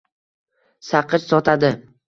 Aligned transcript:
Saqich 0.89 1.29
sotadi. 1.29 1.73